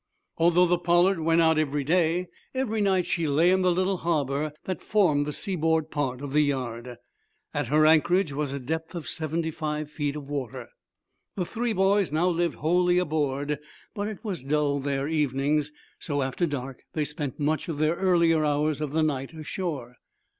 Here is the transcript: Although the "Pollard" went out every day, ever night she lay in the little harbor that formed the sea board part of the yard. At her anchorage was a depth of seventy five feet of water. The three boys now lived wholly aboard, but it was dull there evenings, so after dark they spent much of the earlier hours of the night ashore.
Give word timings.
Although 0.39 0.65
the 0.65 0.79
"Pollard" 0.79 1.19
went 1.19 1.41
out 1.41 1.59
every 1.59 1.83
day, 1.83 2.25
ever 2.55 2.81
night 2.81 3.05
she 3.05 3.27
lay 3.27 3.51
in 3.51 3.61
the 3.61 3.71
little 3.71 3.97
harbor 3.97 4.51
that 4.63 4.81
formed 4.81 5.27
the 5.27 5.31
sea 5.31 5.55
board 5.55 5.91
part 5.91 6.21
of 6.21 6.33
the 6.33 6.41
yard. 6.41 6.95
At 7.53 7.67
her 7.67 7.85
anchorage 7.85 8.31
was 8.33 8.51
a 8.51 8.59
depth 8.59 8.95
of 8.95 9.07
seventy 9.07 9.51
five 9.51 9.91
feet 9.91 10.15
of 10.15 10.27
water. 10.27 10.69
The 11.35 11.45
three 11.45 11.73
boys 11.73 12.11
now 12.11 12.29
lived 12.29 12.55
wholly 12.55 12.97
aboard, 12.97 13.59
but 13.93 14.07
it 14.07 14.23
was 14.23 14.41
dull 14.43 14.79
there 14.79 15.07
evenings, 15.07 15.71
so 15.99 16.23
after 16.23 16.47
dark 16.47 16.81
they 16.93 17.05
spent 17.05 17.39
much 17.39 17.69
of 17.69 17.77
the 17.77 17.93
earlier 17.93 18.43
hours 18.43 18.81
of 18.81 18.93
the 18.93 19.03
night 19.03 19.35
ashore. 19.35 19.97